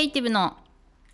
[0.00, 0.56] エイティブの。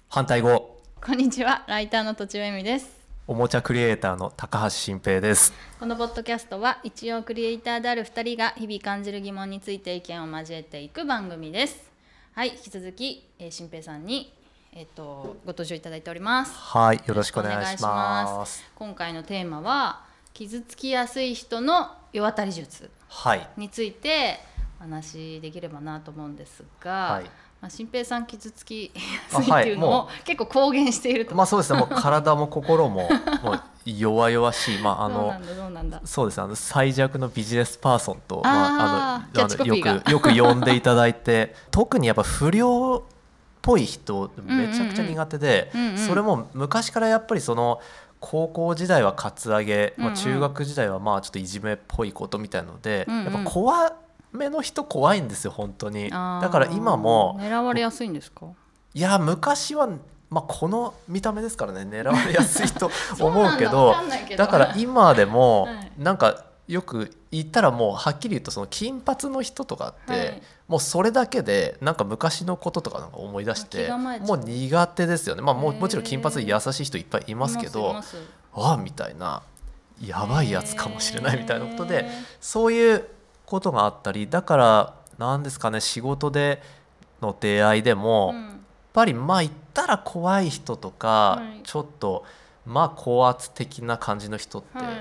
[0.09, 0.79] 反対語。
[1.05, 1.65] こんにちは。
[1.67, 2.89] ライターのとちおえみです。
[3.27, 5.53] おもちゃクリエイターの高橋新平です。
[5.81, 11.91] このポッドキャストは一応クリエイターである2人が日々感じる疑問について意見を交えていく番組です。
[12.33, 14.33] はい引き続き、えー、新平さんに
[14.73, 16.57] えっ、とご登場いただいております。
[16.57, 18.65] はいよろしくお願いします。
[18.77, 23.49] 今回のテーマは傷つきやすい人の世渡り術はい。
[23.57, 24.39] について
[24.79, 28.93] お話できればなと思うんですが、はいまあ、新平さん傷つき
[29.33, 31.79] あやすいっていうのを、は結構公言していると、まあそうですね。
[31.79, 33.09] もう体も心も
[33.43, 34.79] もう弱々しい。
[34.79, 35.35] まああの
[36.05, 36.45] そうですね。
[36.45, 39.93] あの最弱のビジネスパーソンとまあキャッチコピーが。
[40.11, 43.15] よくよく呼んでいただいて特にやっぱ不良っ
[43.63, 45.99] ぽい人めちゃくちゃ苦手で、うんうんうん。
[45.99, 47.81] それも昔からやっぱりその
[48.21, 53.25] 高校時代はカツアゲ、まあ、中学時代はまあちょっといじめっぽいことみたいので、うんうん。
[53.25, 53.93] やっぱ怖
[54.37, 56.11] めの人怖いんですよ本当に。
[56.11, 58.47] だから今も狙われやすいんですか？
[58.95, 59.89] いや昔は、
[60.31, 63.95] まあ、この見た目ですからね狙われやすいと 思うけど
[64.37, 65.93] だわから今でもはい。
[65.99, 70.43] なんかよく言ったらもうはっきり言うとその金髪の人とかって、はい。
[70.67, 75.43] もうそれだけでなんか昔のこととかなんか思い出してもう苦手ですよね。
[75.43, 77.95] まあももちろん金髪で優しい人いっぱいいますけいど
[78.53, 79.43] ああみたいな
[80.05, 82.09] やばいやつかもしれないみたいなことで
[82.41, 83.05] そういう
[83.47, 86.61] ことがあったりだからなんですかね仕事で
[87.23, 88.57] の出会いでも、やっうん
[88.97, 91.63] ぱりまあ言ったら怖い人とか、はい。
[91.65, 92.25] ちょっと
[92.65, 94.97] まあ高圧的な感じの人って、はいはい。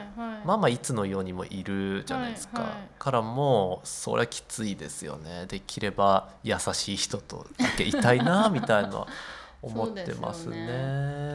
[0.45, 2.79] まあまあいつのようにもいるじゃないですか、はいはい。
[2.99, 5.45] からもうそれはきついですよね。
[5.47, 9.07] できれば優しい人とだけいたいなみたいな
[9.63, 10.75] 思ってますそうですよ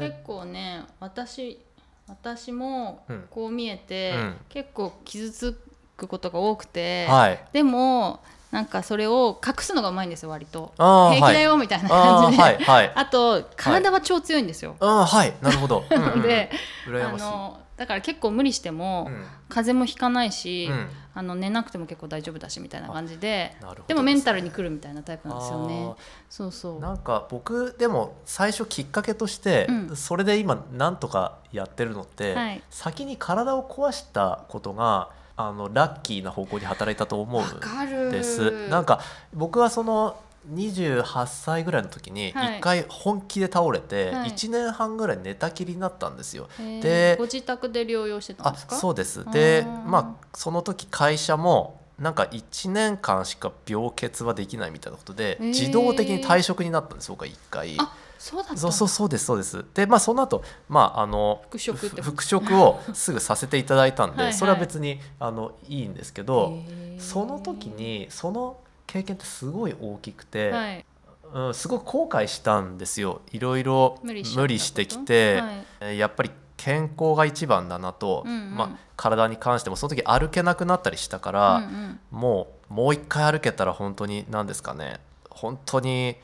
[0.00, 0.10] ね。
[0.10, 1.64] 結構ね私
[2.06, 3.26] 私もうん。
[3.30, 4.36] こう見えて、うん。
[4.50, 5.69] 結構傷つ
[6.00, 7.40] くことが多くて、はい。
[7.52, 8.20] でも
[8.50, 10.72] なんかそれを隠すのがうまいんですよ割と。
[10.76, 12.92] 平気だよみたいな感じで、はいはい。
[12.96, 15.34] あと体は超強いんですよ、あーはい。
[15.40, 15.84] なるほど。
[15.90, 17.02] うんうん。
[17.02, 19.24] あのだから結構無理しても、うん。
[19.48, 20.90] 風邪もひかないし、うん。
[21.14, 23.56] あの寝なくても結構大丈夫だしみたいな感じで。
[23.60, 25.94] なるほどでもメンタルにくるみたいなタイプなんですよね。
[26.28, 26.80] そうそう。
[26.80, 29.96] なんか僕でも最初きっかけとして、うん。
[29.96, 32.62] それで今なんとかやってるのって、はい。
[32.68, 35.10] 先に体を壊したことが
[35.48, 38.68] あのラッキーな方向に働いたと思わうんです。
[38.68, 39.00] なんか
[39.32, 40.16] 僕はその
[40.54, 42.58] 28歳ぐらいの時にはい。
[42.58, 44.30] 一回本気で倒れてはい。
[44.30, 46.48] 1年半ぐらい寝たきりになったんですよ。
[46.58, 46.80] へー。
[46.82, 48.76] でご自宅で療養してたんあですか？
[48.76, 49.24] そうです。
[49.30, 57.76] でまあその時会社もなんか1年間しか病欠はできないみたいなことで自動的に退職になったんです僕は1回。
[58.20, 59.64] あそうだそうそうですそうです。
[59.74, 64.34] でまあその後まああの復職復職をすぐさせていただいたんではいはい。
[64.34, 66.58] それは別にあのいいんですけど
[66.98, 70.84] その時にその経験ってすごい大きくて、はい。
[71.32, 73.22] うん、すごく後悔したんですよ。
[73.30, 74.24] いろいろ無理
[74.58, 75.66] してきて、はい。
[75.80, 78.54] えーやっぱり健康が一番だなと、うんうん。
[78.54, 82.00] まあ、体に関してもその時歩けなくなったりしたから、うんうん。
[82.10, 86.16] もうもう一回歩けたら本当に何ですかね本当に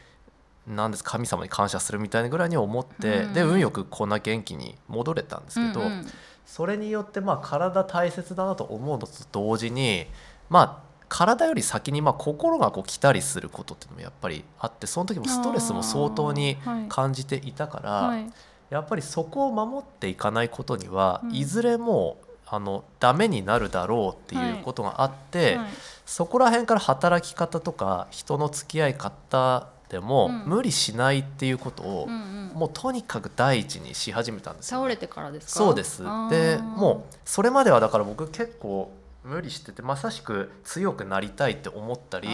[0.66, 3.26] 何です神様に感謝するみたいなぐらいに思って、うん。
[3.26, 6.06] うんで運よくこんな元気に戻れたんですけど、うんうん。
[6.44, 10.06] それによってまあ体大切だなと思うのと同時に
[10.48, 16.56] まあ体より先にまあ心がこう来たりすることっていうのもやっぱりあってその時もストレスも相当に
[16.88, 18.26] 感じていたから、はい。
[18.70, 21.34] やっぱりそこを守っていかないことには、うん。
[21.34, 25.66] いずれもうあのダメになるだろうっていうことがあって、はい。
[26.04, 30.42] そこら辺から働き方とか人の付き合い方でも、うん。
[30.46, 32.06] 無理しないっていうことを、
[32.54, 35.52] もうとにかく第一にし始めたんですよ、倒れてからですか？
[35.52, 36.02] そうです。
[36.30, 38.90] でもうそれまではだから僕結構
[39.24, 42.28] 無理しててまさしく強くなりたいって思ったり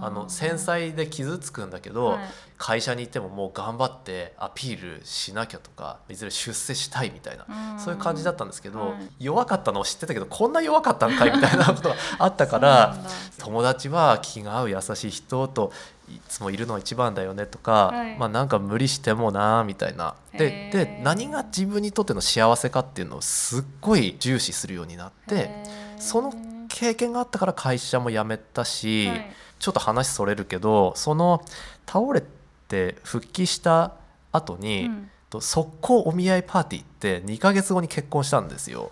[0.00, 2.18] あの繊細で傷つくんだけど、はい。
[2.56, 7.80] 会社にいてももう頑張ってアピールしなきゃとかいずれ出世したいみたいなうん。
[7.80, 9.08] そういう感じだったんですけど、はい。
[9.18, 12.96] 弱かったのを知ってたけどこんな弱かったんかいみたいなことがあったから
[13.38, 18.16] 友達は気が合う優しい人といつもいるのが一番だよねとか、はい。
[18.18, 20.14] まあなんか無理してもなみたいな。
[20.32, 25.50] でで何が自分にとっての幸せかっていうのをすっごい重視するようになって
[25.98, 26.32] その
[26.68, 29.32] 経験があったから会社も辞めたし、はい。
[29.58, 31.44] ちょっと話それるけどその
[31.86, 32.22] 倒れ
[32.68, 33.92] て復帰した
[34.32, 35.10] 後に、うん。
[35.30, 38.90] と速攻お見合いパーティーって2ヶ月後に結婚したんですよ。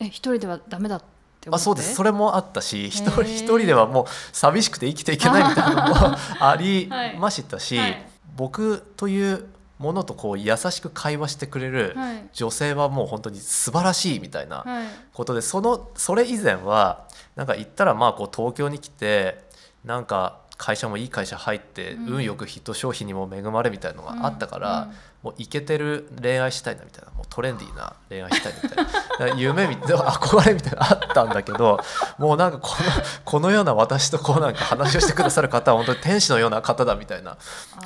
[0.00, 1.15] え一人ではダメだって思
[1.50, 1.94] ってあそうです。
[1.94, 7.18] それもあったし一人一人ではもう寂しくて生きていけないみたいなのもあり はい。
[7.18, 8.06] ましたし、はい。
[8.36, 9.46] 僕という
[9.78, 12.28] ものとこう優しく会話してくれるはい。
[12.32, 14.86] 女性はもう本当に素晴らしいみたいなはい。
[15.12, 17.04] ことでそのそれ以前は
[17.34, 19.44] なんか言ったらまあこう東京に来て
[19.84, 22.14] なんか会社もいい会社入って、うん。
[22.16, 24.92] 運よくヒット商品にも恵まれみたいなのがあったから、うん
[25.26, 29.34] もうイケてる恋愛したいなみたいなもうトレンディーな恋愛したいみたいな。
[29.36, 31.80] 夢みたいな憧れみたいなのあったんだけど
[32.18, 32.90] もうなんかこの
[33.24, 37.38] このような私とこうなんか話をしてくださる方は本当に天使のような方だみたいな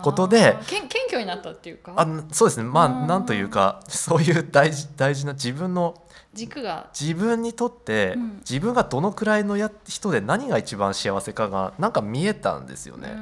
[0.03, 1.95] ことで謙虚になったっていうか？
[1.97, 2.65] あそうですね。
[2.65, 3.07] まあうん。
[3.07, 5.95] なんというかそういう大事大事な自分の
[6.35, 6.89] 軸が。
[6.99, 8.37] 自分にとって、うん。
[8.39, 13.17] 自分がどのくらいのや人で何が一番幸せかがなんか見えたんですよね。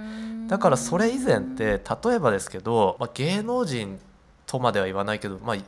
[0.49, 3.99] だからそれ以前って例えばですけど、まあ、芸能人
[4.47, 5.63] とまでは言わないけど、まあ、例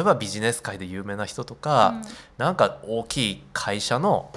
[0.00, 2.02] えばビジネス界で有名な人とか、
[2.36, 4.30] なんか大きい会社の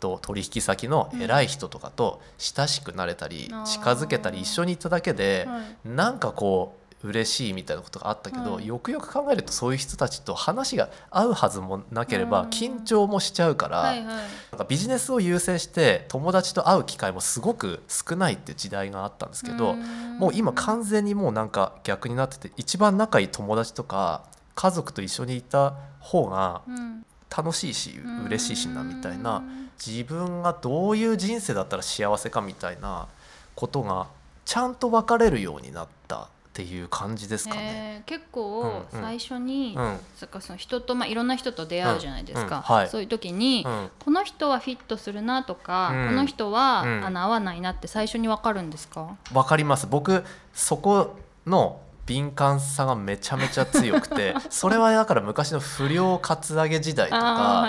[0.00, 5.88] と取引先の偉い人とかと親しくなれたり、近づけたり一緒にいただけで、はい。
[5.88, 12.48] なんかこう嬉しいみたいなことがあったけど、はいよくよく考えるとそういう人たちと話が合うはずもなければうん。
[12.48, 14.06] 緊張もしちゃうから、はいはい。
[14.06, 14.18] なん
[14.58, 19.74] かビジネスを優先して友達と会う機会もすごく少ないっていう時代があったんですけど、
[20.18, 24.22] もう今完全にもうなんか逆になってて一番仲いい友達とか
[24.54, 27.04] 家族と一緒にいた方がうん。
[27.36, 29.42] 楽しいしうん嬉しいしなみたいな
[29.84, 33.08] 自分がどういう人生だったら幸せかみたいな
[33.56, 34.06] ことが
[34.44, 37.60] ちゃんと分かれるようになったっていう感じですかね。
[37.98, 38.60] えー結構
[38.92, 39.02] うんうん。
[39.02, 39.98] 最初に、うん。
[40.14, 42.88] そっかその人と、まあ、いろんな人と出会うじゃないですか、うんうんはい。
[42.88, 43.90] そういう時に、うん。
[43.98, 46.08] この人はフィットするなとか、うん。
[46.10, 47.04] この人は、うん。
[47.04, 49.16] あの合わないなって最初に分かるんですか？
[49.32, 49.88] わかります。
[49.88, 51.16] 僕そこ
[51.46, 57.66] の敏感さがめちゃめちゃ強くて それはだから昔の不良カツアゲ時代とか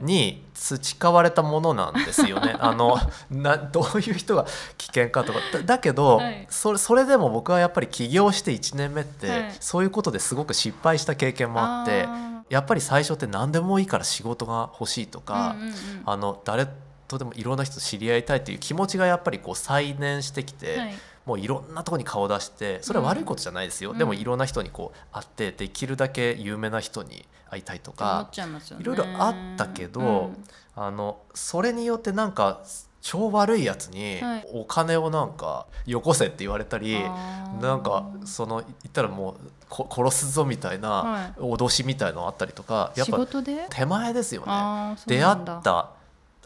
[0.00, 2.54] に培われたものなんですよね。
[2.60, 2.98] あの
[3.30, 4.46] などういう人が
[4.78, 5.40] 危険かとか。
[5.52, 6.46] だだけど、はい。
[6.48, 9.56] それそれでも僕はやっぱり起業して1年目って、はい。
[9.58, 15.74] そういうことですごく失敗した経験もあってあやっぱり最初って何でもいいから仕事が欲しいとーか、うんうんうん。
[16.06, 16.68] あの誰
[17.08, 20.94] とでもいろんな人と知り合いたいっていう気持ちがやっぱりこう再燃してきて、はい
[21.24, 23.98] もういろんなとこに顔を出してそれは悪いことじゃないですよ、うん。
[23.98, 28.58] でもいろんな人にこう会ってできるだけ有名な人に会いたいとかね。
[28.80, 30.44] いろいろあったけど、うん。
[30.74, 32.62] あのそれによってなんか
[33.02, 34.48] 超悪いやつにはい。
[34.52, 37.62] お金をなんかよこせって言われたり、あー。
[37.62, 39.36] なんかその言ったらもう
[39.68, 41.40] こ殺すぞみたいなはい。
[41.40, 43.26] 脅しみたいのあったりとかやっ仕ぱ
[43.70, 44.96] 手前ですよね。
[45.06, 45.90] 出会った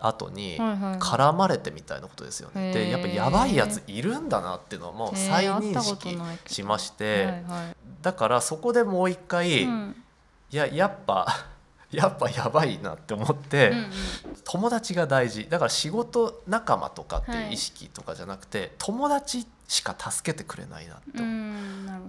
[0.00, 0.98] 後にはいはいはい。
[0.98, 2.68] 絡まれてみたいなことですよね。
[2.68, 2.74] へー。
[2.74, 7.76] でやっぱやばいやついるんだなっていうのをもう再認識しまして、はいはい。
[8.02, 9.96] だからそこでもう一回、いうん。
[10.50, 11.26] ややっぱ
[11.90, 13.90] やっぱやばいなって思って、うんうん。
[14.44, 15.48] 友達が大事。
[15.48, 21.22] だから仕事仲間とかってはいいう意識とかじゃなくて、友達しか助けてくれないなと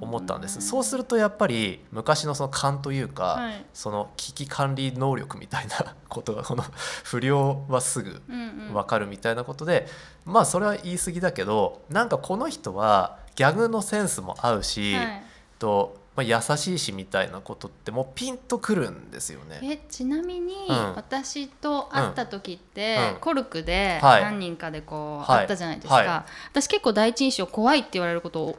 [0.06, 3.65] 思ったんです、そうするとやっぱり昔のその勘というか、はい。
[3.74, 6.63] その危機管理能力みたいな ことがこの
[7.04, 8.74] 不良はすぐうんうん。
[8.74, 9.88] 分かるみたいなことで、
[10.25, 15.24] まあそれは言い過ぎだけどなんかこの人はギャグのセンスも合うし、はい。
[15.57, 19.60] とまあ、優しいしみたいなことってもうピンとくるんですよね。
[19.62, 20.96] えちなみに、うん。
[20.96, 23.19] 私と会った時って、うん。
[23.22, 24.24] コルクではい。
[24.24, 25.42] 何人かでこう、はい。
[25.42, 26.08] 会ったじゃないですか、はい。
[26.52, 28.58] 私結構第一印象怖いって言われること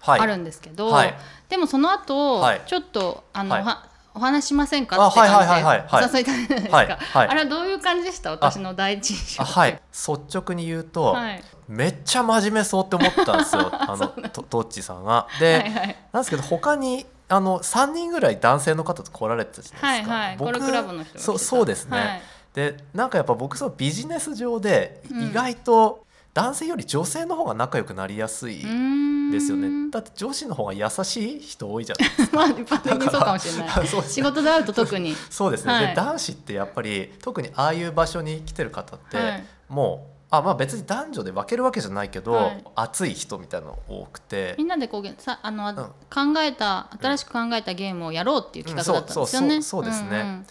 [0.00, 1.14] はい、あるんですけど、はい。
[1.48, 2.62] でもその後、はい。
[2.66, 7.28] ちょっとあの、はお話しませんかあって感じではいはいはいはいお誘いいたじゃないですか、はいはい。
[7.28, 8.30] あれはどういう感じでした？
[8.30, 9.80] 私の第一印象あはい。
[9.92, 13.70] 率直に言うと、はいめっちゃ真面目そうって思ったんですよ。
[13.72, 15.26] あのとトッチさんが。
[15.40, 15.96] で、はいはい。
[16.12, 20.14] なんですけど他にあの3人ぐらい男性の方と来られてたじゃなはいいですか。
[20.14, 21.24] はいコルクラブの人が来てた。
[21.24, 21.98] そうそうですね。
[21.98, 22.22] はい。
[22.54, 25.22] でなんかやっぱ僕そのビジネス上でうん。
[25.30, 26.04] 意外と
[26.34, 29.90] 男性より女性の方が仲良くなりやすいんですよね。
[29.90, 32.36] だって女子の方が優しい人多いじゃないですか。
[32.36, 33.86] まあ一般的にそうかもしれない。
[33.86, 34.02] そう。
[34.02, 35.14] です仕事で会うと特に。
[35.30, 35.86] そうですね、はい。
[35.86, 39.44] で男子ってやっぱり特にああいう場所に来てる方って、はい。
[39.68, 42.64] もうあまあ別に男女で分けるわけじゃないけど、はい。
[42.74, 44.54] 熱い人みたいなの多くて。
[44.58, 49.54] みんなでこうさあの、考えた新しく考えたゲームをやろうっていう企画だったんですよね。
[49.56, 49.62] うん。
[49.62, 50.22] そうそうそうですね。
[50.22, 50.46] んん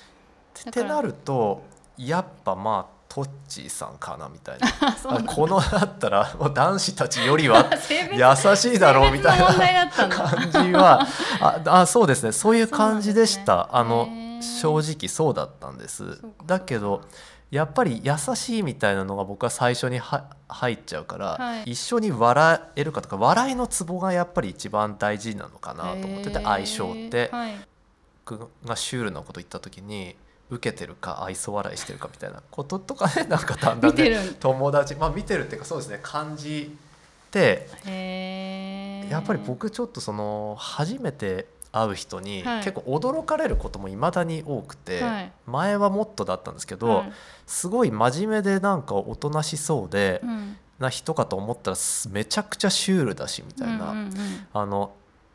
[0.54, 1.64] てってなると
[1.98, 5.22] やっぱまあトッチーさんかなみたいな。
[5.28, 7.70] このだったらもう男子たちよりは
[8.12, 11.06] 優しいだろうみたいな感じは。
[11.40, 12.32] ああそうですね。
[12.32, 14.08] そういう感じでした、そうなあの
[14.42, 16.22] 正直そうだったんです。
[16.46, 17.02] だけど
[17.54, 21.74] やっぱり優しいみたいなのが僕は最初には入っちゃうから、はい。
[21.74, 27.54] 一緒に笑えるかとか笑いのツボがやっぱり一番大事なのかなと思ってて相性って、はい。
[28.26, 30.16] 僕がシュールなこと言った時に
[30.50, 36.76] 受けてるか愛想笑いしてるかみたいなこととかね なんかだんだんね友達まあ見てるっていうかそうですね感じ
[37.30, 37.68] て
[39.10, 42.64] やっぱり僕ちょっとその初めて会う人にはい。
[42.64, 45.32] 結構驚かれることもいまだに多くて、はい。
[45.48, 47.12] 前はもっとだったんですけど、はい。
[47.46, 50.58] すごい真面目でなんかおとなしそうで、うん。
[50.80, 54.12] な人かと思ったらすめちゃくちゃシュールだしみたいな、うんうん
[54.54, 54.94] あの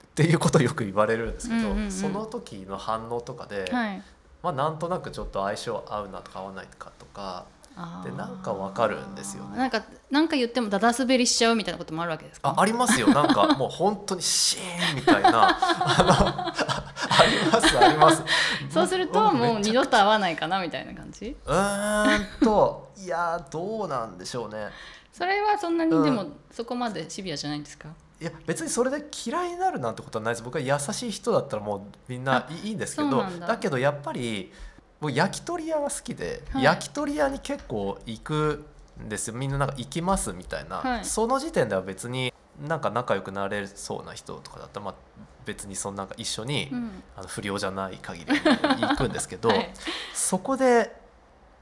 [0.09, 1.91] っていうことをよく言われるんですけど、うんうんうん。
[1.93, 4.03] その時の反応とかで、うんはい。
[4.43, 7.45] まあ、なんとなくちょっと相性合うなとか合わないかとか
[8.05, 9.57] でなんかわかるんですよね。
[9.57, 12.51] なんかなんか言ってもダダ滑りしちゃうみたいなこともあるわけですか？
[12.57, 13.09] あありますよ。
[13.09, 15.57] なんかもう本当にシーンみたいな。
[17.21, 18.23] ありますあります。
[18.71, 21.37] そうすると僕もう二度と会わないかなみたいな感じ？
[21.47, 24.69] うーんといやーどうなんでしょうね。
[25.13, 26.03] それはそんなにうん。
[26.05, 27.89] でもそこまでシビアじゃないんですか？
[28.21, 30.43] いや別にそれで嫌いになるなんてことはないです。
[30.43, 34.53] 僕は優しい人だったらもうみんないいんですけどだけどやっぱり
[35.01, 36.63] 僕焼き鳥屋が好きで、はい。
[36.65, 38.65] 焼き鳥屋に結構行く
[39.03, 39.35] んですよ。
[39.35, 41.05] みんななんか行きますみたいな、はい。
[41.05, 42.33] その時点では別に
[42.67, 44.95] なんか仲良くなれそうな人とかだったら、まあ、
[45.45, 47.03] 別にそのなんか一緒に、うん。
[47.17, 49.73] あの不良じゃない限り行くんですけど、 はい。
[50.15, 50.95] そこで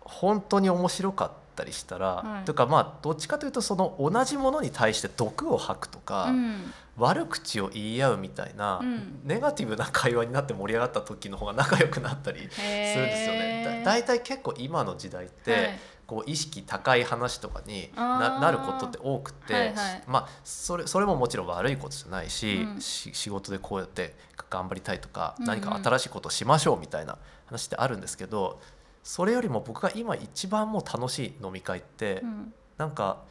[0.01, 2.45] 本当に面白かったりしたら、はい。
[2.45, 6.73] とかまあどっちかというとその同じものに対して毒を吐くとか、うん。
[6.97, 9.21] 悪口を言い合うみたいな、うん。
[9.25, 13.83] ネガティブな会話になって盛り上がった時の方が仲良くなったりするんですよね。
[13.85, 15.79] だだいたい結構今の時代って、はい。
[16.07, 20.03] こう意識高い話とかになることって多くて、はいはい。
[20.07, 22.81] まあそれそれももちろん悪いことじゃないし,うん。
[22.81, 24.15] し仕事でこうやって
[24.49, 25.49] 頑張りたいとか、うんうん。
[25.49, 28.61] 何か新しいことをしましょうみたいな話ってあるんですけど
[29.07, 32.53] それよりも僕が今一番もう楽しい飲み会って、うん。
[32.77, 33.23] なんか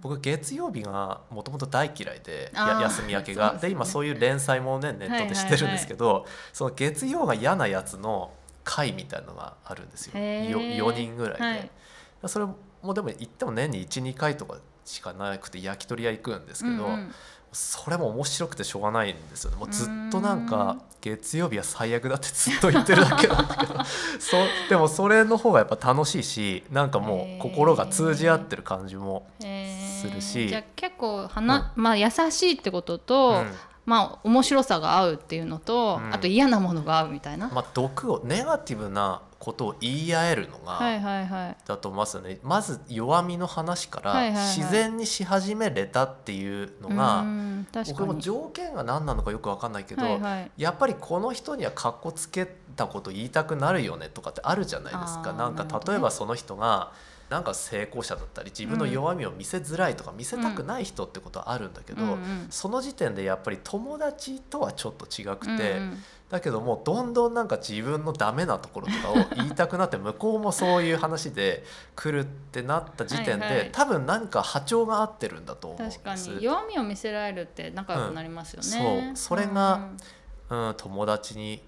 [0.00, 3.58] 僕月曜日がもともと大嫌いで休み明けが。
[3.60, 3.74] で,、ね。
[3.74, 6.24] 今そういう連載もねネットでしてるんですけど、
[6.54, 8.32] その月曜が嫌なやつの
[8.64, 10.12] 会みたいなのがあるんですよ。
[10.14, 10.78] へー。
[10.78, 11.70] よ4人ぐらいで、はい。
[12.24, 12.46] それ
[12.80, 17.12] もでも行っても年に12回とかしかなくて焼き鳥屋行くんですけど、うんうん
[17.52, 19.56] それも面白くてしょうがないんですよね。
[19.56, 23.74] もうずっとなんうかん月曜日は最悪だってずっと言ってるだけなんだけど。
[24.20, 24.36] そ
[24.68, 30.48] でもそれの方がやっぱ楽しいしなんかもう心が通じ合ってる感じも、するし。
[30.48, 33.54] じゃあ結構はな、まあ優しいってことと、うん。
[33.86, 36.14] まあ面白さが合うっていうのと、うん。
[36.14, 41.56] あと嫌なものが合うみたいな、まあ、毒をネガティブなことを言い合えるのはいがはいはい。
[41.66, 44.56] だと思いますよね、まず弱みの話からはいはいはい。
[44.56, 47.98] 自然にし始めれたっていうのが、うん確かに。
[47.98, 50.50] 僕も条件が何なのかよく分かんないけど、はいはい。
[50.58, 55.32] やっぱりこの人にはかっこつけたこと言いたくなるよねとかってあるじゃないですか。
[55.32, 56.92] なんか例えばその人が
[57.30, 62.46] なんか成功者だったり自分の弱みを見せづらいとか見せたくない人ってことはあるんだけど、うんうん。
[62.50, 65.98] その時点でやっぱり友達とはちょっと違くて、うんうん
[66.30, 71.64] だけどもうどんどんなんか自分のダメなところとかを言いたくなって向こうもそういう話で
[71.96, 73.68] 来るってなった時点で、はいはい。
[73.72, 76.42] 多分何か波長が合ってるんだと思うんです確かに。
[76.42, 79.16] 弱みを見せられるって仲良くなりますよね、うん。
[79.16, 79.36] そう。
[79.38, 79.88] それが
[80.50, 81.62] うん、友達に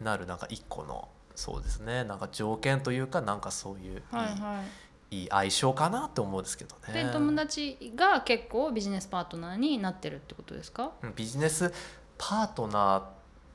[0.00, 2.04] なるなんか一個のそうですね。
[2.04, 4.62] なんか条件というかなんかそういうはいは
[5.10, 5.16] い。
[5.16, 7.04] いい相性かなと思うんですけどね。
[7.04, 10.92] で友達が結構ビジネスパートナーになってるってことですか？
[11.02, 11.72] うんビジネス
[12.16, 13.02] パートナー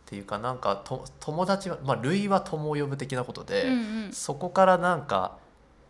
[0.07, 4.13] っていうかなんかと友達は、まあ、類は友を呼ぶ的なことで、うんうん。
[4.13, 5.37] そこからなんか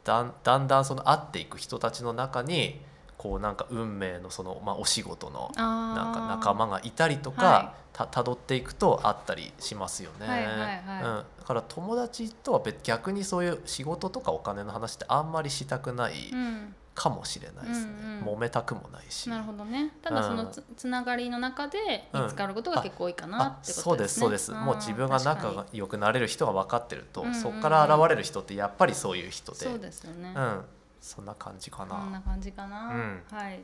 [0.04, 2.82] だんだんだんその会っていく人たちの中に
[3.20, 10.28] こうなんか運命のその、まあ、お仕事のなんか仲間がいたりとか、はた辿っていくとあったりしますよね。
[10.28, 10.68] はいはいはい。
[10.68, 17.92] うん、だから友達とは別逆にそういう仕事とかお金の話ってあんまりしたくないうんかもしれないですね。
[18.02, 18.38] うんうん。
[18.38, 19.30] 揉めたくもないし。
[19.30, 19.92] なるほどね。
[20.02, 24.66] ただそのつ,、つながりの中で見つかることが結構多いかなあってことですね、そうですそうです、ん。
[24.66, 27.42] もう自分が仲が良くなれる人が分かってると、うんうんうん。
[27.42, 29.66] そこから現れる人ってやっぱりそういう人で。
[29.68, 30.66] にそうですよね、うん、
[31.00, 31.96] そんな感じかな。
[31.96, 33.24] こんな感じかな、うん。
[33.32, 33.60] はい。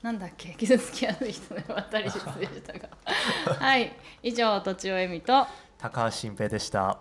[0.00, 0.54] なんだっけ？
[0.58, 2.88] 傷つきやすい人で渡り術でしたが。
[3.60, 3.94] はい。
[4.22, 5.46] 以上とちおえみと。
[5.76, 6.98] 高橋新平でした。